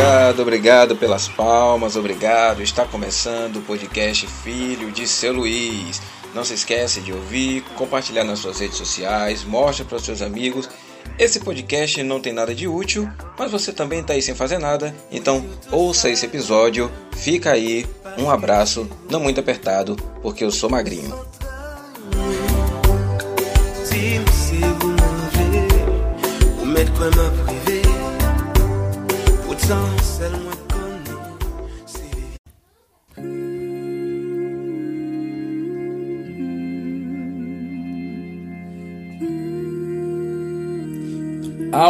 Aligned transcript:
Obrigado, 0.00 0.40
obrigado 0.40 0.96
pelas 0.96 1.28
palmas, 1.28 1.94
obrigado. 1.94 2.62
Está 2.62 2.86
começando 2.86 3.56
o 3.56 3.60
podcast 3.60 4.26
Filho 4.26 4.90
de 4.90 5.06
Seu 5.06 5.30
Luiz. 5.30 6.00
Não 6.34 6.42
se 6.42 6.54
esquece 6.54 7.02
de 7.02 7.12
ouvir, 7.12 7.62
compartilhar 7.76 8.24
nas 8.24 8.38
suas 8.38 8.60
redes 8.60 8.78
sociais, 8.78 9.44
mostre 9.44 9.84
para 9.84 9.98
os 9.98 10.02
seus 10.02 10.22
amigos. 10.22 10.70
Esse 11.18 11.38
podcast 11.40 12.02
não 12.02 12.18
tem 12.18 12.32
nada 12.32 12.54
de 12.54 12.66
útil, 12.66 13.10
mas 13.38 13.52
você 13.52 13.74
também 13.74 14.00
está 14.00 14.14
aí 14.14 14.22
sem 14.22 14.34
fazer 14.34 14.56
nada, 14.56 14.94
então 15.12 15.44
ouça 15.70 16.08
esse 16.08 16.24
episódio, 16.24 16.90
fica 17.12 17.52
aí, 17.52 17.86
um 18.16 18.30
abraço, 18.30 18.88
não 19.10 19.20
muito 19.20 19.38
apertado, 19.38 19.96
porque 20.22 20.42
eu 20.42 20.50
sou 20.50 20.70
magrinho. 20.70 21.14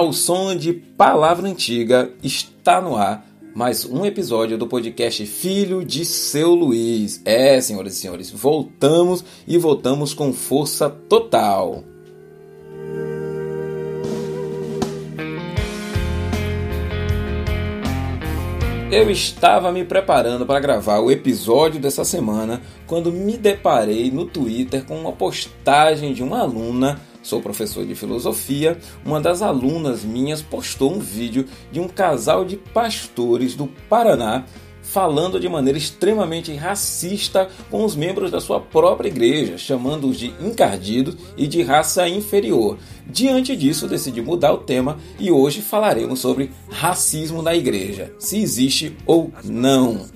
Ao 0.00 0.14
som 0.14 0.56
de 0.56 0.72
Palavra 0.72 1.46
Antiga 1.46 2.10
está 2.22 2.80
no 2.80 2.96
ar 2.96 3.22
mais 3.54 3.84
um 3.84 4.06
episódio 4.06 4.56
do 4.56 4.66
podcast 4.66 5.27
Filho 5.27 5.84
de 5.84 6.06
Seu 6.06 6.54
Luiz. 6.54 7.20
É, 7.22 7.60
senhoras 7.60 7.96
e 7.96 8.00
senhores, 8.00 8.30
voltamos 8.30 9.22
e 9.46 9.58
voltamos 9.58 10.14
com 10.14 10.32
força 10.32 10.88
total. 10.88 11.84
Eu 18.91 19.10
estava 19.10 19.70
me 19.70 19.84
preparando 19.84 20.47
para 20.47 20.60
gravar 20.60 21.00
o 21.00 21.10
episódio 21.10 21.78
dessa 21.78 22.06
semana 22.06 22.62
quando 22.86 23.12
me 23.12 23.36
deparei 23.36 24.10
no 24.10 24.25
Twitter 24.25 24.82
com 24.86 24.98
uma 24.98 25.12
postagem 25.12 26.14
de 26.14 26.22
uma 26.22 26.41
aluna 26.41 26.98
Sou 27.22 27.40
professor 27.40 27.84
de 27.84 27.94
filosofia. 27.94 28.78
Uma 29.04 29.20
das 29.20 29.42
alunas 29.42 30.04
minhas 30.04 30.42
postou 30.42 30.92
um 30.92 30.98
vídeo 30.98 31.46
de 31.70 31.80
um 31.80 31.88
casal 31.88 32.44
de 32.44 32.56
pastores 32.56 33.54
do 33.54 33.66
Paraná 33.88 34.44
falando 34.90 35.38
de 35.38 35.48
maneira 35.48 35.78
extremamente 35.78 36.52
racista 36.54 37.48
com 37.70 37.84
os 37.84 37.94
membros 37.94 38.30
da 38.30 38.41
sua 38.41 38.60
própria 38.60 39.08
igreja, 39.08 39.56
chamando-os 39.56 40.18
de 40.18 40.34
encardidos 40.41 41.16
e 41.36 41.46
de 41.46 41.62
raça 41.62 42.08
inferior. 42.08 42.76
Diante 43.06 43.54
disso, 43.54 43.86
decidi 43.86 44.20
mudar 44.20 44.52
o 44.52 44.58
tema 44.58 44.98
e 45.18 45.30
hoje 45.30 45.62
falaremos 45.62 46.18
sobre 46.18 46.50
racismo 46.68 47.41
na 47.41 47.54
igreja, 47.54 48.12
se 48.18 48.41
existe 48.41 48.96
ou 49.06 49.30
não. 49.44 50.06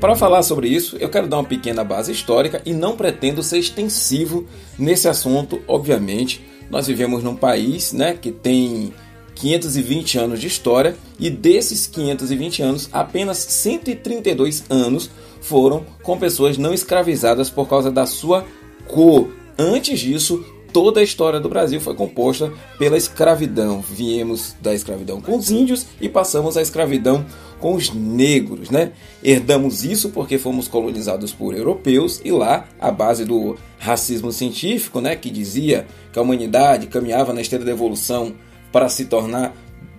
Para 0.00 0.14
falar 0.14 0.42
sobre 0.42 0.68
isso, 0.68 0.96
eu 0.98 1.08
quero 1.08 1.26
dar 1.26 1.38
uma 1.38 1.44
pequena 1.44 1.82
base 1.82 2.12
histórica 2.12 2.60
e 2.66 2.72
não 2.74 2.96
pretendo 2.96 3.42
ser 3.42 3.58
extensivo 3.58 4.46
nesse 4.78 5.08
assunto, 5.08 5.60
obviamente. 5.66 6.44
Nós 6.70 6.86
vivemos 6.86 7.22
num 7.22 7.34
país 7.34 7.92
né, 7.92 8.12
que 8.12 8.30
tem 8.30 8.92
520 9.36 10.18
anos 10.18 10.40
de 10.40 10.46
história 10.46 10.96
e 11.18 11.30
desses 11.30 11.86
520 11.86 12.62
anos, 12.62 12.88
apenas 12.92 13.38
132 13.38 14.64
anos 14.68 15.10
foram 15.40 15.84
com 16.02 16.18
pessoas 16.18 16.58
não 16.58 16.74
escravizadas 16.74 17.48
por 17.48 17.68
causa 17.68 17.90
da 17.90 18.04
sua 18.04 18.44
cor. 18.86 19.28
Antes 19.58 20.00
disso, 20.00 20.44
toda 20.76 21.00
a 21.00 21.02
história 21.02 21.40
do 21.40 21.48
Brasil 21.48 21.80
foi 21.80 21.94
composta 21.94 22.52
pela 22.78 22.98
escravidão. 22.98 23.80
Viemos 23.80 24.54
da 24.60 24.74
escravidão 24.74 25.22
com 25.22 25.34
os 25.34 25.50
índios 25.50 25.86
e 25.98 26.06
passamos 26.06 26.54
à 26.54 26.60
escravidão 26.60 27.24
com 27.58 27.74
os 27.74 27.94
negros, 27.94 28.68
né? 28.68 28.92
Herdamos 29.24 29.84
isso 29.84 30.10
porque 30.10 30.36
fomos 30.36 30.68
colonizados 30.68 31.32
por 31.32 31.56
europeus 31.56 32.20
e 32.22 32.30
lá 32.30 32.68
a 32.78 32.90
base 32.90 33.24
do 33.24 33.56
racismo 33.78 34.30
científico, 34.30 35.00
né, 35.00 35.16
que 35.16 35.30
dizia 35.30 35.86
que 36.12 36.18
a 36.18 36.22
humanidade 36.22 36.88
caminhava 36.88 37.32
na 37.32 37.40
esteira 37.40 37.64
da 37.64 37.70
evolução 37.70 38.34
para 38.70 38.90
se 38.90 39.06
tornar 39.06 39.56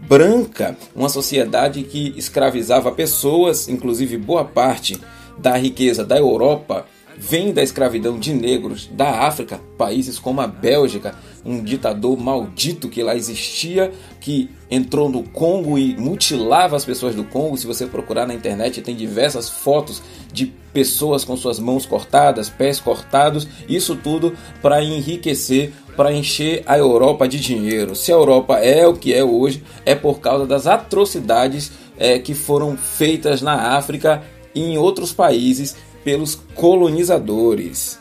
branca, 0.07 0.77
uma 0.95 1.09
sociedade 1.09 1.81
que 1.81 2.13
escravizava 2.16 2.91
pessoas, 2.91 3.67
inclusive 3.67 4.16
boa 4.16 4.45
parte 4.45 4.95
da 5.39 5.57
riqueza 5.57 6.05
da 6.05 6.19
Europa 6.19 6.85
vem 7.17 7.51
da 7.51 7.63
escravidão 7.63 8.19
de 8.19 8.33
negros 8.33 8.88
da 8.91 9.25
África, 9.25 9.59
países 9.78 10.19
como 10.19 10.39
a 10.39 10.47
Bélgica, 10.47 11.16
um 11.44 11.63
ditador 11.63 12.17
maldito 12.17 12.89
que 12.89 13.01
lá 13.01 13.16
existia, 13.16 13.91
que 14.19 14.50
entrou 14.69 15.09
no 15.09 15.23
Congo 15.23 15.78
e 15.78 15.95
mutilava 15.97 16.75
as 16.75 16.85
pessoas 16.85 17.16
do 17.16 17.23
Congo. 17.23 17.57
Se 17.57 17.66
você 17.66 17.88
procurar 17.88 18.28
na 18.28 18.33
internet, 18.33 18.81
tem 18.81 18.95
diversas 18.95 19.50
fotos 19.50 20.01
de 20.31 20.53
pessoas 20.72 21.23
com 21.23 21.35
suas 21.35 21.59
mãos 21.59 21.85
cortadas, 21.85 22.50
pés 22.50 22.79
cortados, 22.79 23.47
isso 23.67 23.95
tudo 23.95 24.35
para 24.61 24.84
enriquecer, 24.84 25.73
para 25.95 26.13
encher 26.13 26.61
a 26.67 26.78
Europa 26.78 27.28
de 27.28 27.39
dinheiro. 27.39 27.95
Se 27.95 28.11
a 28.11 28.16
Europa 28.16 28.59
é 28.59 28.85
o 28.85 28.94
que 28.94 29.13
é 29.13 29.23
hoje, 29.23 29.63
é 29.85 29.95
por 29.95 30.19
causa 30.19 30.45
das 30.45 30.67
atrocidades 30.67 31.72
é, 31.97 32.19
que 32.19 32.35
foram 32.35 32.78
feitas 32.78 33.41
na 33.41 33.75
África 33.75 34.22
e 34.53 34.61
em 34.61 34.78
outros 34.78 35.13
países 35.13 35.75
pelos 36.07 36.35
colonizadores. 36.56 38.00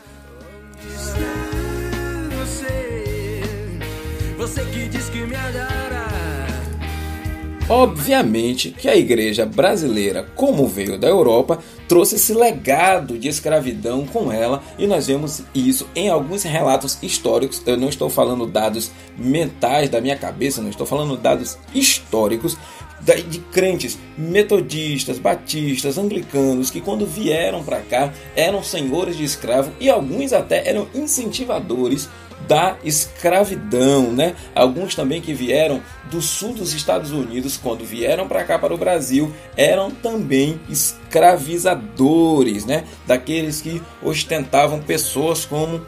Obviamente 7.67 8.71
que 8.71 8.87
a 8.87 8.95
igreja 8.95 9.45
brasileira, 9.45 10.25
como 10.35 10.65
veio 10.69 10.97
da 10.97 11.09
Europa, 11.09 11.59
trouxe 11.85 12.15
esse 12.15 12.33
legado 12.33 13.19
de 13.19 13.27
escravidão 13.27 14.05
com 14.05 14.31
ela 14.31 14.63
e 14.79 14.87
nós 14.87 15.07
vemos 15.07 15.43
isso 15.53 15.85
em 15.93 16.07
alguns 16.07 16.43
relatos 16.43 16.97
históricos. 17.03 17.61
Eu 17.65 17.75
não 17.75 17.89
estou 17.89 18.09
falando 18.09 18.47
dados 18.47 18.89
mentais 19.17 19.89
da 19.89 19.99
minha 19.99 20.15
cabeça, 20.15 20.61
não 20.61 20.69
estou 20.69 20.87
falando 20.87 21.17
dados 21.17 21.57
históricos 21.75 22.55
de 22.99 23.39
crentes 23.39 23.97
metodistas, 24.17 25.19
batistas, 25.19 25.97
anglicanos 25.97 26.71
que 26.71 26.81
quando 26.81 27.05
vieram 27.05 27.63
para 27.63 27.79
cá 27.81 28.11
eram 28.35 28.63
senhores 28.63 29.15
de 29.15 29.23
escravo 29.23 29.71
e 29.79 29.89
alguns 29.89 30.33
até 30.33 30.67
eram 30.67 30.87
incentivadores 30.93 32.09
da 32.47 32.77
escravidão, 32.83 34.11
né? 34.11 34.35
Alguns 34.53 34.93
também 34.93 35.21
que 35.21 35.33
vieram 35.33 35.81
do 36.11 36.21
sul 36.21 36.53
dos 36.53 36.73
Estados 36.73 37.11
Unidos, 37.11 37.57
quando 37.57 37.83
vieram 37.83 38.27
para 38.27 38.43
cá 38.43 38.59
para 38.59 38.73
o 38.73 38.77
Brasil, 38.77 39.33
eram 39.55 39.89
também 39.89 40.59
escravizadores, 40.69 42.65
né? 42.65 42.83
Daqueles 43.05 43.61
que 43.61 43.81
ostentavam 44.03 44.79
pessoas 44.79 45.45
como 45.45 45.81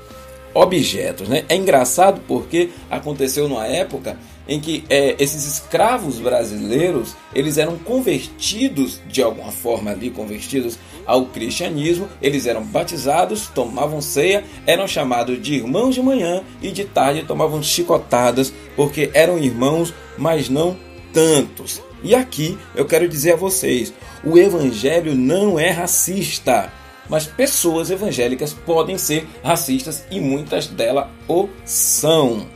objetos, 0.54 1.28
né? 1.28 1.46
É 1.48 1.56
engraçado 1.56 2.22
porque 2.28 2.70
aconteceu 2.90 3.48
numa 3.48 3.68
época 3.68 4.18
em 4.50 4.60
que 4.60 4.84
é, 4.90 5.16
esses 5.20 5.46
escravos 5.46 6.18
brasileiros 6.20 7.16
eles 7.34 7.60
eram 7.60 7.78
convertidos 7.78 9.00
de 9.08 9.22
alguma 9.22 9.52
forma 9.52 9.92
ali 9.92 10.10
convertidos 10.10 10.80
ao 11.06 11.28
cristianismo 11.28 12.10
eles 12.20 12.48
eram 12.48 12.64
batizados 12.64 13.48
tomavam 13.48 14.02
ceia 14.02 14.44
eram 14.66 14.88
chamados 14.88 15.40
de 15.40 15.54
irmãos 15.54 15.94
de 15.94 16.02
manhã 16.02 16.42
e 16.64 16.72
de 16.72 16.84
tarde 16.84 17.24
tomavam 17.24 17.62
chicotadas 17.62 18.52
porque 18.76 19.12
eram 19.14 19.38
irmãos 19.38 19.94
mas 20.18 20.50
não 20.50 20.76
tantos 21.14 21.80
e 22.04 22.16
aqui 22.16 22.58
eu 22.76 22.86
quero 22.86 23.08
dizer 23.08 23.34
a 23.34 23.38
vocês 23.38 23.94
o 24.24 24.38
evangelho 24.38 25.14
não 25.14 25.60
é 25.60 25.70
racista 25.70 26.74
mas 27.10 27.26
pessoas 27.26 27.90
evangélicas 27.90 28.54
podem 28.54 28.98
ser 28.98 29.28
racistas 29.44 30.06
e 30.12 30.20
muitas 30.20 30.68
delas 30.68 31.08
o 31.28 31.50
são 31.66 32.48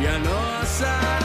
e 0.00 0.06
a 0.06 0.18
nossa. 0.18 1.18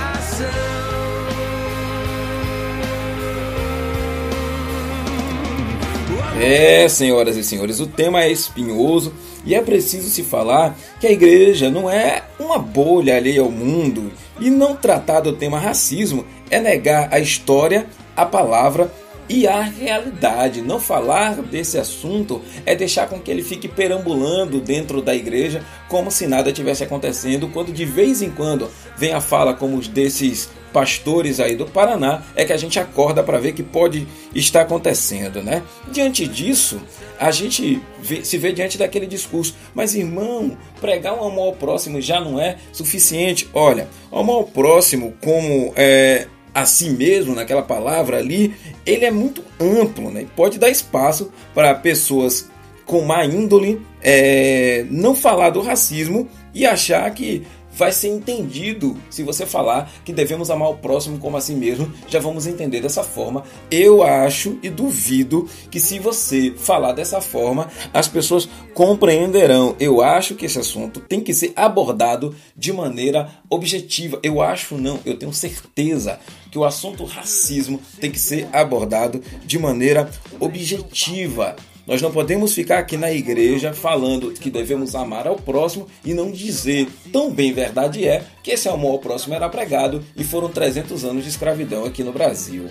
É, 6.42 6.90
senhoras 6.90 7.38
e 7.38 7.44
senhores, 7.44 7.80
o 7.80 7.88
tema 7.88 8.24
é 8.24 8.30
espinhoso 8.30 9.14
e 9.46 9.56
é 9.56 9.62
preciso 9.62 10.10
se 10.10 10.24
falar 10.24 10.76
que 11.00 11.08
a 11.08 11.12
igreja 11.12 11.70
não 11.70 11.90
é 11.90 12.24
uma 12.38 12.58
bolha 12.58 13.16
alheia 13.16 13.40
ao 13.40 13.50
mundo 13.50 14.12
e 14.42 14.50
não 14.50 14.76
tratar 14.76 15.22
do 15.22 15.32
tema 15.32 15.58
racismo 15.58 16.26
é 16.50 16.60
negar 16.60 17.08
a 17.14 17.20
história, 17.20 17.86
a 18.14 18.26
palavra 18.26 18.92
e 19.28 19.48
a 19.48 19.62
realidade. 19.62 20.62
Não 20.62 20.80
falar 20.80 21.36
desse 21.42 21.78
assunto 21.78 22.42
é 22.66 22.76
deixar 22.76 23.08
com 23.08 23.20
que 23.20 23.32
ele 23.32 23.44
fique 23.44 23.68
perambulando 23.68 24.60
dentro 24.60 25.02
da 25.02 25.16
igreja 25.16 25.64
como 25.88 26.10
se 26.10 26.28
nada 26.28 26.52
tivesse 26.52 26.84
acontecendo, 26.84 27.50
quando 27.50 27.72
de 27.72 27.86
vez 27.86 28.22
em 28.22 28.32
quando 28.32 28.70
vem 28.98 29.14
a 29.14 29.22
fala 29.22 29.54
como 29.54 29.80
desses 29.82 30.50
pastores 30.74 31.40
aí 31.40 31.56
do 31.56 31.68
Paraná, 31.68 32.24
é 32.36 32.44
que 32.44 32.52
a 32.52 32.58
gente 32.58 32.80
acorda 32.80 33.22
para 33.24 33.40
ver 33.40 33.54
que 33.54 33.62
pode 33.62 34.08
estar 34.34 34.62
acontecendo, 34.62 35.42
né? 35.44 35.62
Diante 35.92 36.28
disso, 36.28 36.82
a 37.20 37.30
gente 37.30 37.80
vê, 38.02 38.26
se 38.26 38.38
vê 38.40 38.52
diante 38.52 38.78
daquele 38.78 39.06
discurso, 39.06 39.56
mas 39.76 39.94
irmão, 39.94 40.58
pregar 40.82 41.14
um 41.14 41.26
amor 41.26 41.50
ao 41.50 41.54
próximo 41.54 42.02
já 42.02 42.20
não 42.20 42.40
é 42.40 42.58
suficiente. 42.72 43.48
Olha, 43.54 43.88
amor 44.12 44.38
ao 44.38 44.44
próximo, 44.46 45.14
como 45.22 45.72
é, 45.76 46.28
a 46.54 46.66
si 46.66 46.90
mesmo, 46.90 47.34
naquela 47.34 47.64
palavra 47.64 48.18
ali, 48.18 48.54
ele 48.86 49.06
é 49.06 49.12
muito 49.12 49.44
amplo, 49.60 50.12
né? 50.12 50.26
Pode 50.36 50.60
dar 50.60 50.70
espaço 50.70 51.32
para 51.54 51.74
pessoas 51.74 52.50
com 52.86 53.02
má 53.02 53.26
índole 53.26 53.82
é, 54.02 54.86
não 54.90 55.16
falar 55.16 55.50
do 55.50 55.62
racismo 55.62 56.28
e 56.54 56.66
achar 56.66 57.10
que 57.12 57.44
vai 57.76 57.92
ser 57.92 58.10
entendido 58.10 58.98
se 59.10 59.24
você 59.24 59.46
falar 59.46 59.92
que 60.06 60.14
devemos 60.14 60.50
amar 60.50 60.70
o 60.70 60.78
próximo 60.78 61.18
como 61.18 61.38
a 61.38 61.42
si 61.42 61.54
mesmo. 61.54 61.92
Já 62.08 62.20
vamos 62.20 62.48
entender 62.48 62.82
dessa 62.82 63.04
forma. 63.04 63.44
Eu 63.70 64.04
acho 64.04 64.58
e 64.62 64.70
duvido 64.70 65.48
que 65.72 65.80
se 65.80 66.00
você 66.00 66.54
falar 66.56 66.94
dessa 66.94 67.22
forma, 67.22 67.70
as 67.94 68.08
pessoas 68.08 68.48
compreenderão. 68.74 69.76
Eu 69.80 70.02
acho 70.02 70.36
que 70.36 70.46
esse 70.46 70.60
assunto 70.60 71.00
tem 71.00 71.22
que 71.22 71.34
ser 71.34 71.54
abordado 71.56 72.36
de 72.56 72.72
maneira 72.72 73.30
objetiva. 73.50 74.20
Eu 74.24 74.42
acho 74.42 74.78
não, 74.78 75.00
eu 75.06 75.18
tenho 75.18 75.34
certeza 75.34 76.20
que 76.52 76.58
o 76.58 76.64
assunto 76.64 77.04
racismo 77.04 77.82
tem 78.00 78.12
que 78.12 78.20
ser 78.20 78.48
abordado 78.54 79.22
de 79.44 79.58
maneira 79.58 80.10
objetiva. 80.40 81.56
Nós 81.86 82.02
não 82.02 82.12
podemos 82.12 82.54
ficar 82.54 82.80
aqui 82.80 82.96
na 82.96 83.12
igreja 83.12 83.74
falando 83.74 84.32
que 84.32 84.50
devemos 84.50 84.96
amar 84.96 85.28
ao 85.28 85.36
próximo 85.36 85.86
e 86.06 86.14
não 86.14 86.32
dizer, 86.32 86.88
tão 87.12 87.30
bem 87.30 87.52
verdade 87.52 88.08
é, 88.08 88.24
que 88.42 88.52
esse 88.52 88.70
amor 88.70 88.94
ao 88.94 89.00
próximo 89.00 89.36
era 89.36 89.50
pregado 89.50 90.02
e 90.16 90.24
foram 90.24 90.50
300 90.50 91.04
anos 91.04 91.24
de 91.24 91.30
escravidão 91.30 91.84
aqui 91.84 92.02
no 92.02 92.14
Brasil. 92.14 92.70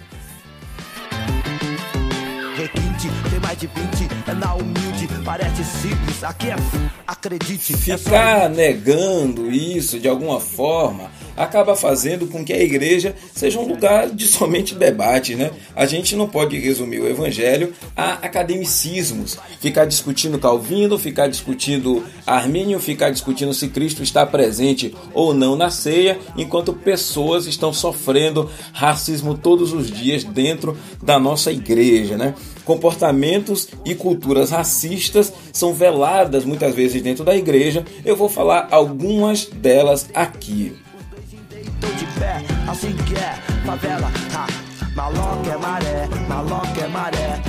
Requinte, 2.57 3.09
tem 3.31 3.41
mais 3.41 3.59
de 3.59 3.67
20, 3.67 3.77
é 4.29 4.35
na 4.35 4.55
humilde, 4.55 5.09
parece 5.23 5.63
simples, 5.63 6.25
aqui 6.25 6.49
é 6.49 6.57
acredite. 7.07 7.75
É 7.75 7.99
ficar 7.99 8.49
negando 8.49 9.51
isso 9.51 10.01
de 10.01 10.09
alguma 10.09 10.41
forma 10.41 11.11
acaba 11.37 11.75
fazendo 11.75 12.27
com 12.27 12.45
que 12.45 12.53
a 12.53 12.63
igreja 12.63 13.15
seja 13.35 13.59
um 13.59 13.67
lugar 13.67 14.11
de 14.11 14.27
somente 14.27 14.75
debate, 14.75 15.35
né? 15.35 15.51
A 15.75 15.87
gente 15.87 16.17
não 16.17 16.29
pode 16.29 16.59
resumir 16.59 17.01
o 17.01 17.09
evangelho 17.09 17.73
a 17.97 18.13
academicismos, 18.15 19.39
ficar 19.61 19.85
discutindo 19.85 20.39
Calvino, 20.39 20.99
ficar 20.99 21.29
discutindo 21.29 22.05
Armínio, 22.27 22.79
ficar 22.79 23.11
discutindo 23.11 23.55
se 23.55 23.69
Cristo 23.69 24.03
está 24.03 24.25
presente 24.25 24.95
ou 25.13 25.35
não 25.35 25.57
na 25.57 25.71
ceia, 25.71 26.19
enquanto 26.37 26.73
pessoas 26.73 27.47
estão 27.47 27.73
sofrendo 27.73 28.51
racismo 28.73 29.37
todos 29.37 29.73
os 29.73 29.91
dias 29.91 30.25
dentro 30.25 30.77
da 31.03 31.19
nossa 31.19 31.53
igreja, 31.53 32.17
né? 32.17 32.35
Comportamentos 32.65 33.69
e 33.85 33.95
culturas 33.95 34.51
racistas 34.51 35.33
são 35.53 35.75
veladas 35.75 36.45
muitas 36.45 36.75
vezes 36.75 37.03
dentro 37.03 37.25
da 37.25 37.37
igreja. 37.37 37.85
Eu 38.05 38.17
vou 38.17 38.29
falar 38.29 38.69
algumas 38.71 39.47
delas 39.47 40.09
aqui 40.15 40.73
pé, 42.23 42.41
assim 42.69 42.93
que 42.93 43.17
é, 43.17 43.35
favela, 43.67 44.11
ha. 44.35 44.47
Maloca 44.95 45.51
é 45.51 45.57
maré, 45.57 46.09
maloca 46.29 46.81
é 46.81 46.87
maré. 46.87 47.43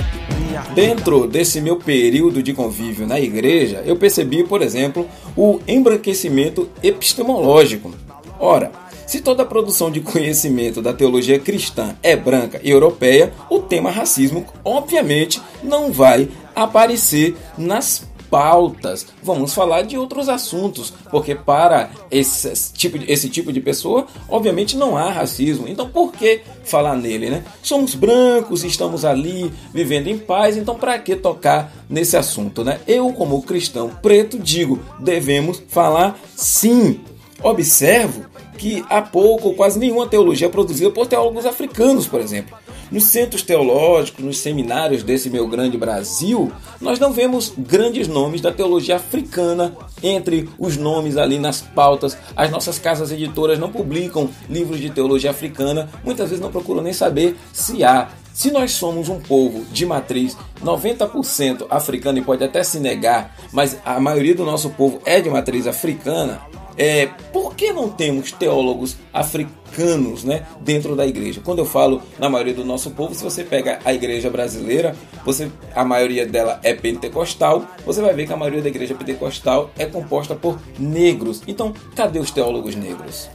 Dentro 0.74 1.26
desse 1.26 1.60
meu 1.60 1.76
período 1.76 2.42
de 2.42 2.52
convívio 2.52 3.06
na 3.06 3.20
igreja, 3.20 3.82
eu 3.86 3.96
percebi, 3.96 4.42
por 4.44 4.62
exemplo, 4.62 5.06
o 5.36 5.60
embranquecimento 5.66 6.68
epistemológico. 6.82 7.92
Ora, 8.38 8.72
se 9.06 9.20
toda 9.20 9.42
a 9.42 9.46
produção 9.46 9.90
de 9.90 10.00
conhecimento 10.00 10.80
da 10.80 10.92
teologia 10.92 11.38
cristã 11.38 11.96
é 12.02 12.16
branca 12.16 12.60
e 12.62 12.70
europeia, 12.70 13.32
o 13.50 13.58
tema 13.60 13.90
racismo, 13.90 14.46
obviamente, 14.64 15.40
não 15.62 15.92
vai 15.92 16.28
aparecer 16.54 17.36
nas 17.58 18.06
pautas, 18.34 19.06
vamos 19.22 19.54
falar 19.54 19.82
de 19.82 19.96
outros 19.96 20.28
assuntos, 20.28 20.92
porque 21.08 21.36
para 21.36 21.88
esse 22.10 22.72
tipo 22.72 22.98
de, 22.98 23.08
esse 23.08 23.28
tipo 23.28 23.52
de 23.52 23.60
pessoa, 23.60 24.08
obviamente 24.28 24.76
não 24.76 24.96
há 24.96 25.08
racismo. 25.08 25.68
Então 25.68 25.88
por 25.88 26.10
que 26.10 26.40
falar 26.64 26.96
nele, 26.96 27.30
né? 27.30 27.44
Somos 27.62 27.94
brancos, 27.94 28.64
estamos 28.64 29.04
ali 29.04 29.52
vivendo 29.72 30.08
em 30.08 30.18
paz, 30.18 30.56
então 30.56 30.74
para 30.74 30.98
que 30.98 31.14
tocar 31.14 31.72
nesse 31.88 32.16
assunto, 32.16 32.64
né? 32.64 32.80
Eu 32.88 33.12
como 33.12 33.40
cristão 33.40 33.88
preto 34.02 34.36
digo, 34.36 34.80
devemos 34.98 35.62
falar 35.68 36.18
sim. 36.34 36.98
Observo 37.40 38.24
que 38.58 38.84
há 38.90 39.00
pouco 39.00 39.54
quase 39.54 39.78
nenhuma 39.78 40.08
teologia 40.08 40.48
é 40.48 40.50
produzida 40.50 40.90
por 40.90 41.06
teólogos 41.06 41.46
africanos, 41.46 42.08
por 42.08 42.20
exemplo. 42.20 42.56
Nos 42.90 43.04
centros 43.04 43.42
teológicos, 43.42 44.24
nos 44.24 44.38
seminários 44.38 45.02
desse 45.02 45.30
meu 45.30 45.46
grande 45.48 45.76
Brasil, 45.76 46.52
nós 46.80 46.98
não 46.98 47.12
vemos 47.12 47.52
grandes 47.56 48.06
nomes 48.08 48.40
da 48.40 48.52
teologia 48.52 48.96
africana 48.96 49.74
entre 50.02 50.48
os 50.58 50.76
nomes 50.76 51.16
ali 51.16 51.38
nas 51.38 51.60
pautas. 51.60 52.16
As 52.36 52.50
nossas 52.50 52.78
casas 52.78 53.10
editoras 53.10 53.58
não 53.58 53.72
publicam 53.72 54.30
livros 54.48 54.80
de 54.80 54.90
teologia 54.90 55.30
africana, 55.30 55.88
muitas 56.04 56.28
vezes 56.28 56.42
não 56.42 56.52
procuram 56.52 56.82
nem 56.82 56.92
saber 56.92 57.36
se 57.52 57.82
há. 57.82 58.08
Se 58.34 58.50
nós 58.50 58.72
somos 58.72 59.08
um 59.08 59.20
povo 59.20 59.64
de 59.66 59.86
matriz 59.86 60.36
90% 60.62 61.66
africano 61.70 62.18
e 62.18 62.22
pode 62.22 62.42
até 62.42 62.64
se 62.64 62.80
negar, 62.80 63.32
mas 63.52 63.78
a 63.84 64.00
maioria 64.00 64.34
do 64.34 64.44
nosso 64.44 64.70
povo 64.70 65.00
é 65.04 65.20
de 65.20 65.30
matriz 65.30 65.68
africana, 65.68 66.40
é, 66.76 67.06
por 67.32 67.54
que 67.54 67.72
não 67.72 67.88
temos 67.88 68.32
teólogos 68.32 68.96
africanos 69.12 70.24
né, 70.24 70.46
dentro 70.60 70.96
da 70.96 71.06
igreja? 71.06 71.40
Quando 71.44 71.60
eu 71.60 71.64
falo 71.64 72.02
na 72.18 72.28
maioria 72.28 72.54
do 72.54 72.64
nosso 72.64 72.90
povo, 72.90 73.14
se 73.14 73.22
você 73.22 73.44
pega 73.44 73.78
a 73.84 73.92
igreja 73.92 74.30
brasileira, 74.30 74.96
você, 75.24 75.50
a 75.74 75.84
maioria 75.84 76.26
dela 76.26 76.60
é 76.62 76.74
pentecostal, 76.74 77.64
você 77.84 78.00
vai 78.00 78.14
ver 78.14 78.26
que 78.26 78.32
a 78.32 78.36
maioria 78.36 78.62
da 78.62 78.68
igreja 78.68 78.94
pentecostal 78.94 79.70
é 79.78 79.86
composta 79.86 80.34
por 80.34 80.58
negros. 80.78 81.42
Então, 81.46 81.72
cadê 81.94 82.18
os 82.18 82.30
teólogos 82.30 82.74
negros? 82.74 83.28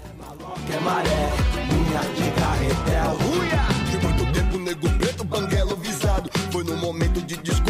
Foi 6.52 6.64
no 6.64 6.76
momento 6.78 7.22
de 7.22 7.38
descuido, 7.38 7.69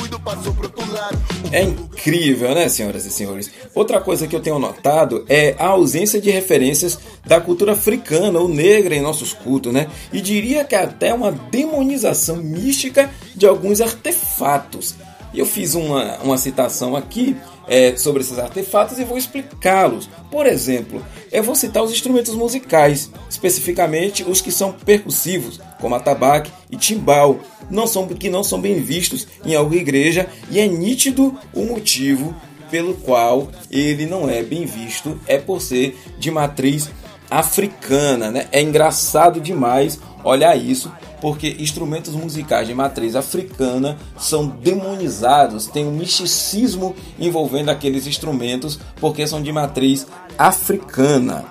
É 1.51 1.62
incrível, 1.62 2.54
né, 2.54 2.69
senhoras 2.69 3.06
e 3.06 3.12
senhores? 3.12 3.50
Outra 3.74 4.00
coisa 4.00 4.28
que 4.28 4.36
eu 4.36 4.40
tenho 4.40 4.60
notado 4.60 5.25
é 5.28 5.56
a 5.57 5.68
ausência 5.68 6.22
de 6.22 6.30
referências 6.30 7.00
da 7.25 7.42
cultura 7.42 7.74
africana 7.74 8.40
ou 8.40 8.48
negra 8.48 8.96
em 8.96 9.01
nossos 9.01 9.34
cultos, 9.34 9.74
né? 9.74 9.88
E 10.12 10.22
diria 10.22 10.63
que 10.63 10.75
até 10.75 11.13
uma 11.13 11.31
demonização 11.31 12.38
mística 12.38 13.09
de 13.35 13.45
alguns 13.47 13.81
artefatos. 13.81 14.95
Eu 15.33 15.45
fiz 15.45 15.76
uma, 15.76 16.18
uma 16.19 16.38
citação 16.38 16.95
aqui 16.95 17.35
é, 17.69 17.95
sobre 17.95 18.21
esses 18.21 18.40
artefatos 18.40 18.97
e 18.97 19.06
vou 19.06 19.18
explicá-los. 19.18 20.09
Por 20.31 20.45
exemplo, 20.45 21.06
eu 21.31 21.44
vou 21.44 21.56
citar 21.56 21.83
os 21.83 21.92
instrumentos 21.92 22.33
musicais, 22.33 23.11
especificamente 23.30 24.23
os 24.23 24.42
que 24.42 24.52
são 24.52 24.73
percussivos, 24.73 25.61
como 25.80 25.95
atabaque 25.95 26.52
e 26.69 26.76
timbal, 26.76 27.40
não 27.69 27.85
são, 27.85 28.07
que 28.07 28.30
não 28.30 28.44
são 28.44 28.59
bem 28.59 28.81
vistos 28.81 29.28
em 29.45 29.56
alguma 29.56 29.80
igreja 29.80 30.28
e 30.49 30.59
é 30.59 30.68
nítido 30.68 31.38
o 31.54 31.64
motivo 31.64 32.35
pelo 32.71 32.95
qual 32.95 33.49
ele 33.69 34.06
não 34.06 34.30
é 34.30 34.44
bem 34.44 34.66
visto, 34.66 35.19
é 35.28 35.38
por 35.38 35.61
ser 35.61 35.97
de 36.18 36.30
matriz 36.30 36.90
africana, 37.30 38.31
né? 38.31 38.47
É 38.52 38.61
engraçado 38.61 39.40
demais 39.40 39.99
olhar 40.23 40.56
isso, 40.56 40.92
porque 41.21 41.56
instrumentos 41.59 42.14
musicais 42.14 42.68
de 42.68 42.73
matriz 42.73 43.16
africana 43.16 43.97
são 44.18 44.47
demonizados, 44.47 45.68
tem 45.68 45.85
um 45.85 45.92
misticismo 45.92 46.95
envolvendo 47.19 47.69
aqueles 47.69 48.07
instrumentos, 48.07 48.80
porque 48.99 49.28
são 49.28 49.42
de 49.42 49.52
matriz 49.52 50.07
africana. 50.38 51.45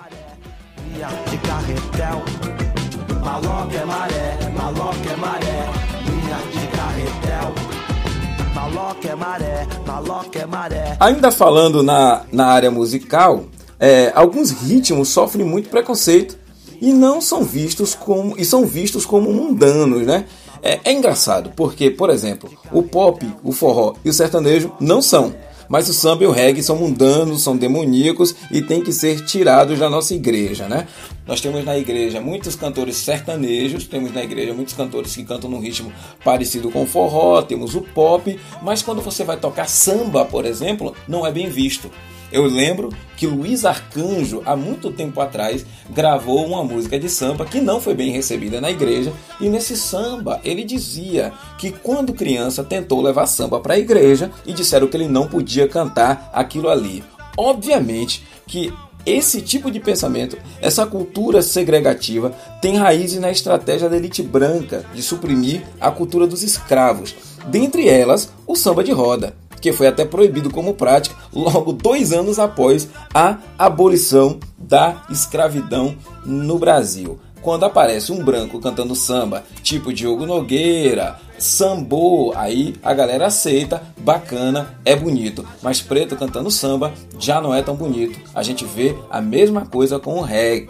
Ainda 10.99 11.31
falando 11.31 11.83
na, 11.83 12.23
na 12.31 12.47
área 12.47 12.71
musical, 12.71 13.45
é, 13.79 14.11
alguns 14.15 14.51
ritmos 14.51 15.09
sofrem 15.09 15.45
muito 15.45 15.69
preconceito 15.69 16.37
e 16.81 16.93
não 16.93 17.21
são 17.21 17.43
vistos 17.43 17.95
como 17.95 18.35
e 18.37 18.45
são 18.45 18.65
vistos 18.65 19.05
como 19.05 19.31
mundanos, 19.31 20.05
né? 20.05 20.25
É, 20.61 20.79
é 20.83 20.91
engraçado 20.91 21.51
porque, 21.55 21.89
por 21.89 22.09
exemplo, 22.09 22.49
o 22.71 22.83
pop, 22.83 23.25
o 23.43 23.51
forró 23.51 23.95
e 24.03 24.09
o 24.09 24.13
sertanejo 24.13 24.71
não 24.79 25.01
são. 25.01 25.33
Mas 25.69 25.87
o 25.87 25.93
samba 25.93 26.23
e 26.23 26.27
o 26.27 26.31
reggae 26.31 26.63
são 26.63 26.75
mundanos, 26.75 27.43
são 27.43 27.55
demoníacos 27.55 28.35
e 28.51 28.59
têm 28.59 28.81
que 28.81 28.91
ser 28.91 29.23
tirados 29.23 29.77
da 29.77 29.87
nossa 29.87 30.15
igreja, 30.15 30.67
né? 30.67 30.87
Nós 31.27 31.41
temos 31.41 31.63
na 31.63 31.77
igreja 31.77 32.19
muitos 32.19 32.55
cantores 32.55 32.95
sertanejos, 32.95 33.85
temos 33.85 34.11
na 34.11 34.23
igreja 34.23 34.51
muitos 34.51 34.73
cantores 34.73 35.15
que 35.15 35.23
cantam 35.23 35.47
num 35.47 35.59
ritmo 35.59 35.93
parecido 36.25 36.71
com 36.71 36.81
o 36.81 36.87
forró, 36.87 37.43
temos 37.43 37.75
o 37.75 37.81
pop, 37.81 38.39
mas 38.63 38.81
quando 38.81 38.99
você 38.99 39.23
vai 39.23 39.37
tocar 39.37 39.69
samba, 39.69 40.25
por 40.25 40.43
exemplo, 40.43 40.95
não 41.07 41.23
é 41.23 41.31
bem 41.31 41.47
visto. 41.47 41.91
Eu 42.31 42.45
lembro 42.45 42.89
que 43.17 43.25
Luiz 43.25 43.65
Arcanjo, 43.65 44.43
há 44.45 44.55
muito 44.55 44.91
tempo 44.91 45.19
atrás, 45.19 45.65
gravou 45.89 46.45
uma 46.45 46.63
música 46.63 46.99
de 46.99 47.09
samba 47.09 47.45
que 47.45 47.59
não 47.59 47.81
foi 47.81 47.95
bem 47.95 48.11
recebida 48.11 48.61
na 48.61 48.69
igreja, 48.69 49.11
e 49.41 49.49
nesse 49.49 49.75
samba 49.75 50.39
ele 50.43 50.63
dizia 50.63 51.33
que 51.57 51.71
quando 51.71 52.13
criança 52.13 52.63
tentou 52.63 53.01
levar 53.01 53.25
samba 53.25 53.59
para 53.59 53.73
a 53.73 53.79
igreja 53.79 54.31
e 54.45 54.53
disseram 54.53 54.87
que 54.87 54.95
ele 54.95 55.07
não 55.07 55.27
podia 55.27 55.67
cantar 55.67 56.29
aquilo 56.33 56.69
ali. 56.69 57.03
Obviamente 57.35 58.23
que 58.45 58.71
esse 59.05 59.41
tipo 59.41 59.71
de 59.71 59.79
pensamento, 59.79 60.37
essa 60.61 60.85
cultura 60.85 61.41
segregativa, 61.41 62.31
tem 62.61 62.77
raízes 62.77 63.19
na 63.19 63.31
estratégia 63.31 63.89
da 63.89 63.97
elite 63.97 64.21
branca 64.21 64.85
de 64.93 65.01
suprimir 65.01 65.63
a 65.79 65.89
cultura 65.89 66.27
dos 66.27 66.43
escravos, 66.43 67.15
dentre 67.47 67.87
elas 67.87 68.31
o 68.45 68.55
samba 68.55 68.83
de 68.83 68.91
roda, 68.91 69.35
que 69.61 69.73
foi 69.73 69.87
até 69.87 70.05
proibido 70.05 70.49
como 70.49 70.73
prática 70.73 71.15
logo 71.33 71.73
dois 71.73 72.11
anos 72.11 72.39
após 72.39 72.89
a 73.13 73.37
abolição 73.57 74.39
da 74.57 75.03
escravidão 75.09 75.95
no 76.25 76.57
Brasil 76.57 77.19
quando 77.41 77.63
aparece 77.63 78.11
um 78.11 78.23
branco 78.23 78.59
cantando 78.59 78.95
samba, 78.95 79.43
tipo 79.63 79.93
Diogo 79.93 80.25
Nogueira, 80.25 81.17
sambô, 81.37 82.33
aí 82.35 82.75
a 82.83 82.93
galera 82.93 83.27
aceita, 83.27 83.81
bacana, 83.97 84.77
é 84.83 84.95
bonito. 84.95 85.45
Mas 85.61 85.81
preto 85.81 86.15
cantando 86.15 86.51
samba 86.51 86.91
já 87.17 87.41
não 87.41 87.53
é 87.53 87.61
tão 87.61 87.75
bonito. 87.75 88.19
A 88.35 88.43
gente 88.43 88.65
vê 88.65 88.95
a 89.09 89.21
mesma 89.21 89.65
coisa 89.65 89.99
com 89.99 90.15
o 90.15 90.21
rap. 90.21 90.69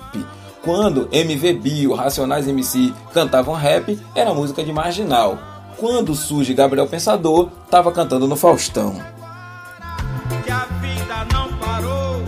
Quando 0.61 1.07
MV 1.11 1.53
Bio, 1.53 1.93
Racionais 1.93 2.47
MC 2.47 2.93
cantavam 3.13 3.55
rap, 3.55 3.97
era 4.13 4.33
música 4.33 4.63
de 4.63 4.71
marginal. 4.71 5.39
Quando 5.79 6.13
surge 6.13 6.53
Gabriel 6.53 6.87
Pensador, 6.87 7.49
tava 7.71 7.89
cantando 7.93 8.27
no 8.27 8.35
Faustão. 8.35 9.01
Que 10.43 10.51
a 10.51 10.65
vida 10.81 11.25
não 11.33 11.57
parou, 11.57 12.21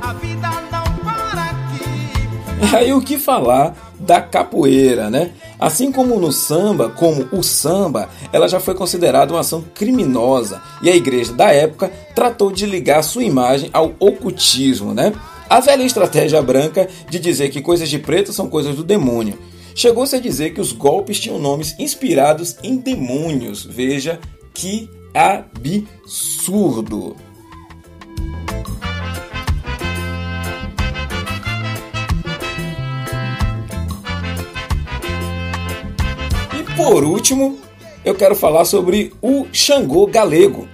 a 0.00 0.12
vida 0.14 0.48
não 0.70 0.96
para 1.04 1.50
aqui. 1.50 2.72
Aí 2.74 2.94
o 2.94 3.02
que 3.02 3.18
falar 3.18 3.76
da 4.00 4.22
capoeira, 4.22 5.10
né? 5.10 5.32
Assim 5.60 5.92
como 5.92 6.18
no 6.18 6.32
samba, 6.32 6.88
como 6.88 7.28
o 7.30 7.42
samba, 7.42 8.08
ela 8.32 8.48
já 8.48 8.58
foi 8.58 8.74
considerada 8.74 9.34
uma 9.34 9.40
ação 9.40 9.62
criminosa 9.74 10.62
e 10.80 10.88
a 10.88 10.96
igreja 10.96 11.34
da 11.34 11.52
época 11.52 11.92
tratou 12.14 12.50
de 12.50 12.64
ligar 12.64 13.02
sua 13.04 13.22
imagem 13.22 13.68
ao 13.74 13.92
ocultismo, 14.00 14.94
né? 14.94 15.12
A 15.48 15.60
velha 15.60 15.82
estratégia 15.82 16.40
branca 16.40 16.88
de 17.10 17.18
dizer 17.18 17.50
que 17.50 17.60
coisas 17.60 17.90
de 17.90 17.98
preto 17.98 18.32
são 18.32 18.48
coisas 18.48 18.74
do 18.74 18.82
demônio. 18.82 19.38
Chegou-se 19.74 20.16
a 20.16 20.20
dizer 20.20 20.54
que 20.54 20.60
os 20.60 20.72
golpes 20.72 21.18
tinham 21.18 21.38
nomes 21.38 21.74
inspirados 21.78 22.56
em 22.62 22.76
demônios. 22.76 23.64
Veja 23.64 24.20
que 24.52 24.90
absurdo! 25.14 27.16
por 36.76 37.04
último, 37.04 37.58
eu 38.04 38.14
quero 38.14 38.34
falar 38.34 38.64
sobre 38.64 39.12
o 39.22 39.46
Xangô 39.52 40.06
galego. 40.06 40.66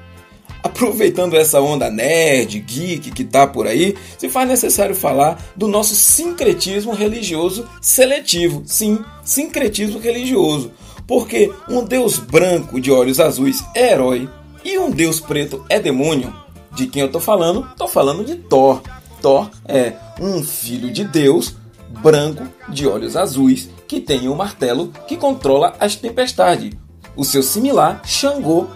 Aproveitando 0.62 1.36
essa 1.36 1.60
onda 1.60 1.90
nerd, 1.90 2.58
geek 2.60 3.10
que 3.10 3.24
tá 3.24 3.46
por 3.46 3.66
aí, 3.66 3.96
se 4.18 4.28
faz 4.28 4.48
necessário 4.48 4.94
falar 4.94 5.42
do 5.54 5.68
nosso 5.68 5.94
sincretismo 5.94 6.92
religioso 6.92 7.68
seletivo. 7.80 8.62
Sim, 8.66 8.98
sincretismo 9.24 9.98
religioso. 9.98 10.72
Porque 11.06 11.52
um 11.68 11.84
deus 11.84 12.18
branco 12.18 12.80
de 12.80 12.90
olhos 12.90 13.20
azuis 13.20 13.64
é 13.74 13.92
herói 13.92 14.28
e 14.64 14.78
um 14.78 14.90
deus 14.90 15.20
preto 15.20 15.64
é 15.68 15.80
demônio. 15.80 16.34
De 16.74 16.86
quem 16.86 17.02
eu 17.02 17.10
tô 17.10 17.18
falando? 17.18 17.66
Tô 17.76 17.88
falando 17.88 18.24
de 18.24 18.36
Thor. 18.36 18.82
Thor 19.22 19.50
é 19.66 19.94
um 20.20 20.42
filho 20.42 20.92
de 20.92 21.04
Deus 21.04 21.56
branco 22.02 22.46
de 22.68 22.86
olhos 22.86 23.16
azuis 23.16 23.68
que 23.86 24.00
tem 24.00 24.28
um 24.28 24.34
martelo 24.34 24.92
que 25.06 25.16
controla 25.16 25.74
as 25.80 25.96
tempestades. 25.96 26.72
O 27.16 27.24
seu 27.24 27.42
similar, 27.42 28.02
Xangô. 28.04 28.68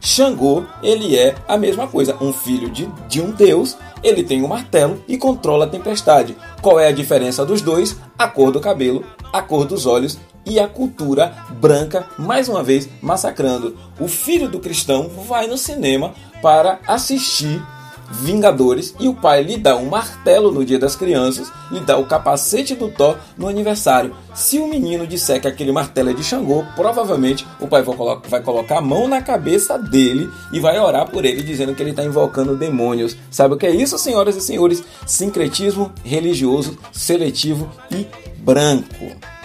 Xangô, 0.00 0.64
ele 0.82 1.16
é 1.16 1.34
a 1.46 1.56
mesma 1.56 1.86
coisa, 1.86 2.16
um 2.20 2.32
filho 2.32 2.70
de, 2.70 2.86
de 3.08 3.20
um 3.20 3.30
deus, 3.30 3.76
ele 4.02 4.22
tem 4.22 4.42
um 4.42 4.48
martelo 4.48 5.02
e 5.08 5.18
controla 5.18 5.64
a 5.64 5.68
tempestade. 5.68 6.36
Qual 6.62 6.78
é 6.78 6.88
a 6.88 6.92
diferença 6.92 7.44
dos 7.44 7.60
dois? 7.60 7.96
A 8.18 8.28
cor 8.28 8.50
do 8.50 8.60
cabelo, 8.60 9.04
a 9.32 9.42
cor 9.42 9.64
dos 9.64 9.86
olhos 9.86 10.18
e 10.46 10.58
a 10.58 10.66
cultura 10.66 11.34
branca, 11.60 12.06
mais 12.18 12.48
uma 12.48 12.62
vez 12.62 12.88
massacrando. 13.02 13.76
O 14.00 14.08
filho 14.08 14.48
do 14.48 14.60
cristão 14.60 15.08
vai 15.08 15.46
no 15.46 15.58
cinema 15.58 16.14
para 16.40 16.80
assistir 16.86 17.62
Vingadores 18.10 18.94
e 18.98 19.06
o 19.06 19.14
pai 19.14 19.42
lhe 19.42 19.56
dá 19.56 19.76
um 19.76 19.90
martelo 19.90 20.50
no 20.50 20.64
dia 20.64 20.78
das 20.78 20.96
crianças, 20.96 21.52
lhe 21.70 21.80
dá 21.80 21.98
o 21.98 22.06
capacete 22.06 22.74
do 22.74 22.88
Thor 22.88 23.16
no 23.36 23.48
aniversário. 23.48 24.14
Se 24.34 24.58
o 24.58 24.66
menino 24.66 25.06
disser 25.06 25.40
que 25.40 25.48
aquele 25.48 25.72
martelo 25.72 26.10
é 26.10 26.14
de 26.14 26.24
Xangô, 26.24 26.64
provavelmente 26.74 27.46
o 27.60 27.66
pai 27.66 27.82
vai 28.28 28.42
colocar 28.42 28.78
a 28.78 28.82
mão 28.82 29.06
na 29.06 29.20
cabeça 29.20 29.78
dele 29.78 30.30
e 30.52 30.58
vai 30.58 30.78
orar 30.78 31.10
por 31.10 31.24
ele, 31.24 31.42
dizendo 31.42 31.74
que 31.74 31.82
ele 31.82 31.90
está 31.90 32.04
invocando 32.04 32.56
demônios. 32.56 33.16
Sabe 33.30 33.54
o 33.54 33.58
que 33.58 33.66
é 33.66 33.70
isso, 33.70 33.98
senhoras 33.98 34.36
e 34.36 34.40
senhores? 34.40 34.82
Sincretismo 35.06 35.92
religioso, 36.02 36.78
seletivo 36.92 37.70
e 37.90 38.06
branco. 38.38 39.37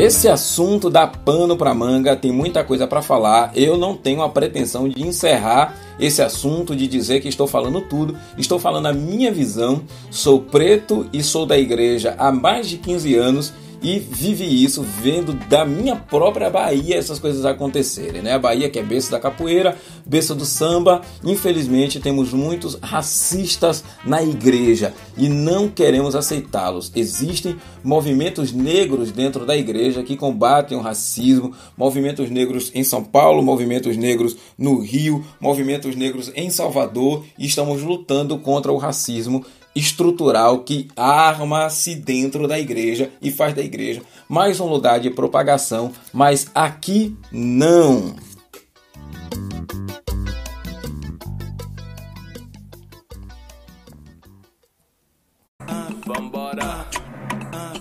Esse 0.00 0.28
assunto 0.28 0.88
dá 0.88 1.06
pano 1.06 1.58
para 1.58 1.74
manga, 1.74 2.16
tem 2.16 2.32
muita 2.32 2.64
coisa 2.64 2.86
para 2.86 3.02
falar. 3.02 3.52
Eu 3.54 3.76
não 3.76 3.94
tenho 3.94 4.22
a 4.22 4.30
pretensão 4.30 4.88
de 4.88 5.06
encerrar 5.06 5.76
esse 6.00 6.22
assunto, 6.22 6.74
de 6.74 6.86
dizer 6.86 7.20
que 7.20 7.28
estou 7.28 7.46
falando 7.46 7.82
tudo. 7.82 8.16
Estou 8.38 8.58
falando 8.58 8.86
a 8.86 8.94
minha 8.94 9.30
visão. 9.30 9.82
Sou 10.10 10.40
preto 10.40 11.06
e 11.12 11.22
sou 11.22 11.44
da 11.44 11.58
igreja 11.58 12.14
há 12.18 12.32
mais 12.32 12.66
de 12.66 12.78
15 12.78 13.14
anos 13.14 13.52
e 13.82 13.98
vive 13.98 14.44
isso 14.44 14.82
vendo 14.82 15.32
da 15.32 15.64
minha 15.64 15.96
própria 15.96 16.50
Bahia 16.50 16.96
essas 16.96 17.18
coisas 17.18 17.44
acontecerem, 17.44 18.22
né? 18.22 18.34
A 18.34 18.38
Bahia 18.38 18.68
que 18.68 18.78
é 18.78 18.82
berço 18.82 19.10
da 19.10 19.18
capoeira, 19.18 19.76
berço 20.04 20.34
do 20.34 20.44
samba. 20.44 21.02
Infelizmente 21.24 22.00
temos 22.00 22.32
muitos 22.32 22.74
racistas 22.80 23.82
na 24.04 24.22
igreja 24.22 24.92
e 25.16 25.28
não 25.28 25.68
queremos 25.68 26.14
aceitá-los. 26.14 26.92
Existem 26.94 27.56
movimentos 27.82 28.52
negros 28.52 29.10
dentro 29.10 29.46
da 29.46 29.56
igreja 29.56 30.02
que 30.02 30.16
combatem 30.16 30.76
o 30.76 30.80
racismo, 30.82 31.54
movimentos 31.76 32.30
negros 32.30 32.70
em 32.74 32.84
São 32.84 33.02
Paulo, 33.02 33.42
movimentos 33.42 33.96
negros 33.96 34.36
no 34.58 34.80
Rio, 34.80 35.24
movimentos 35.40 35.96
negros 35.96 36.30
em 36.34 36.50
Salvador 36.50 37.24
e 37.38 37.46
estamos 37.46 37.82
lutando 37.82 38.38
contra 38.38 38.72
o 38.72 38.76
racismo 38.76 39.44
estrutural 39.80 40.60
que 40.60 40.88
arma-se 40.94 41.94
dentro 41.94 42.46
da 42.46 42.58
igreja 42.58 43.10
e 43.20 43.30
faz 43.30 43.54
da 43.54 43.62
igreja 43.62 44.02
mais 44.30 44.60
um 44.60 44.66
lugar 44.66 45.00
de 45.00 45.10
propagação, 45.10 45.92
mas 46.12 46.48
aqui 46.54 47.16
não. 47.32 48.14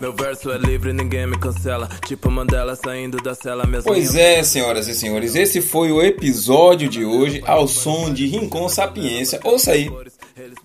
Meu 0.01 0.13
verso 0.13 0.49
é 0.49 0.57
livre, 0.57 0.91
ninguém 0.91 1.27
me 1.27 1.37
cancela. 1.37 1.87
Tipo 2.07 2.31
Mandela 2.31 2.75
saindo 2.75 3.17
da 3.17 3.35
cela 3.35 3.67
mesmo. 3.67 3.91
Pois 3.91 4.15
é, 4.15 4.41
senhoras 4.41 4.87
e 4.87 4.95
senhores, 4.95 5.35
esse 5.35 5.61
foi 5.61 5.91
o 5.91 6.01
episódio 6.01 6.89
de 6.89 7.05
hoje 7.05 7.43
ao 7.45 7.67
som 7.67 8.11
de 8.11 8.25
Rincon 8.25 8.67
Sapiência. 8.69 9.39
Ouça 9.43 9.73
aí. 9.73 9.87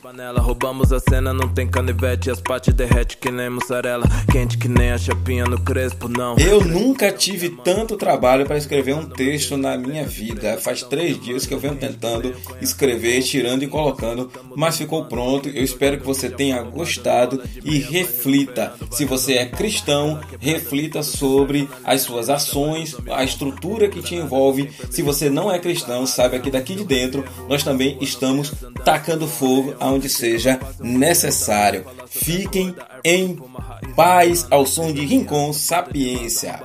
Panela, 0.05 0.39
roubamos 0.39 0.93
a 0.93 1.01
cena, 1.01 1.33
não 1.33 1.49
tem 1.49 1.67
canivete, 1.67 2.31
as 2.31 2.39
partes 2.39 2.75
derrete 2.75 3.17
que 3.17 3.31
nem 3.31 3.49
mussarela, 3.49 4.05
quente 4.31 4.59
que 4.59 4.69
nem 4.69 4.91
a 4.91 4.99
chapinha 4.99 5.47
no 5.47 5.59
crespo, 5.59 6.09
não. 6.09 6.37
Eu 6.37 6.63
nunca 6.63 7.11
tive 7.11 7.49
tanto 7.49 7.97
trabalho 7.97 8.45
para 8.45 8.59
escrever 8.59 8.95
um 8.95 9.07
texto 9.07 9.57
na 9.57 9.79
minha 9.79 10.05
vida. 10.05 10.59
Faz 10.61 10.83
três 10.83 11.19
dias 11.19 11.47
que 11.47 11.55
eu 11.55 11.59
venho 11.59 11.77
tentando 11.77 12.35
escrever, 12.61 13.23
tirando 13.23 13.63
e 13.63 13.67
colocando, 13.67 14.31
mas 14.55 14.77
ficou 14.77 15.07
pronto. 15.07 15.49
Eu 15.49 15.65
espero 15.65 15.99
que 15.99 16.05
você 16.05 16.29
tenha 16.29 16.61
gostado 16.61 17.43
e 17.65 17.79
reflita. 17.79 18.75
Se 18.91 19.07
você 19.07 19.39
é 19.39 19.47
cristão, 19.47 20.21
reflita 20.39 21.03
sobre 21.03 21.67
as 21.83 22.03
suas 22.03 22.29
ações, 22.29 22.95
a 23.11 23.25
estrutura 23.25 23.89
que 23.89 24.03
te 24.03 24.15
envolve. 24.15 24.71
Se 24.91 25.01
você 25.01 25.31
não 25.31 25.51
é 25.51 25.59
cristão, 25.59 26.07
saiba 26.07 26.39
que 26.39 26.51
daqui 26.51 26.75
de 26.75 26.85
dentro 26.85 27.25
nós 27.49 27.63
também 27.63 27.97
estamos 28.03 28.53
tacando 28.85 29.27
fogo 29.27 29.75
aonde 29.81 30.04
seja 30.09 30.59
necessário. 30.81 31.85
Fiquem 32.07 32.75
em 33.05 33.37
paz 33.95 34.47
ao 34.51 34.67
som 34.67 34.93
de 34.93 35.05
Rincon 35.05 35.53
Sapiência. 35.53 36.61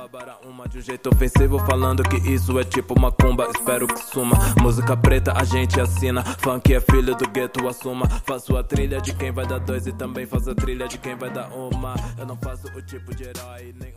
De 0.70 0.78
um 0.78 0.82
jeito 0.82 1.08
ofensivo, 1.08 1.58
falando 1.60 2.02
que 2.02 2.16
isso 2.30 2.58
é 2.58 2.64
tipo 2.64 2.98
macumba. 2.98 3.48
Espero 3.54 3.88
que 3.88 3.98
suma. 3.98 4.36
Música 4.60 4.96
preta 4.96 5.32
a 5.36 5.42
gente 5.42 5.80
assina. 5.80 6.22
Funk 6.22 6.72
é 6.72 6.80
filho 6.80 7.14
do 7.16 7.28
gueto, 7.28 7.66
assuma. 7.66 8.08
Faço 8.24 8.56
a 8.56 8.62
trilha 8.62 9.00
de 9.00 9.12
quem 9.14 9.32
vai 9.32 9.46
dar 9.46 9.58
dois 9.58 9.86
e 9.86 9.92
também 9.92 10.26
faço 10.26 10.50
a 10.50 10.54
trilha 10.54 10.86
de 10.86 10.98
quem 10.98 11.16
vai 11.16 11.30
dar 11.30 11.48
uma. 11.52 11.94
Eu 12.16 12.26
não 12.26 12.36
faço 12.36 12.68
o 12.68 12.82
tipo 12.82 13.14
de 13.14 13.24
herói, 13.24 13.74
nem 13.80 13.92